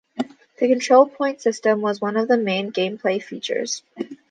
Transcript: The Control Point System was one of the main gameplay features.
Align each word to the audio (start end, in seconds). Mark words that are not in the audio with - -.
The 0.57 0.67
Control 0.67 1.05
Point 1.07 1.41
System 1.43 1.81
was 1.83 2.01
one 2.01 2.17
of 2.17 2.27
the 2.27 2.35
main 2.35 2.71
gameplay 2.71 3.21
features. 3.21 3.83